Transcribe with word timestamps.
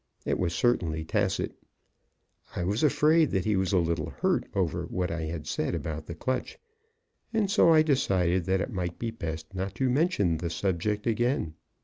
It 0.25 0.39
was 0.39 0.55
certainly 0.55 1.05
tacit. 1.05 1.53
I 2.55 2.63
was 2.63 2.81
afraid 2.81 3.29
that 3.29 3.45
he 3.45 3.55
was 3.55 3.71
a 3.71 3.77
little 3.77 4.09
hurt 4.09 4.47
over 4.55 4.87
what 4.87 5.11
I 5.11 5.25
had 5.25 5.45
said 5.45 5.75
about 5.75 6.07
the 6.07 6.15
clutch, 6.15 6.57
and 7.31 7.51
so 7.51 7.71
I 7.71 7.83
decided 7.83 8.45
that 8.45 8.61
it 8.61 8.73
might 8.73 8.97
be 8.97 9.11
best 9.11 9.53
not 9.53 9.75
to 9.75 9.91
mention 9.91 10.37
the 10.37 10.49
subject 10.49 11.05
again. 11.05 11.53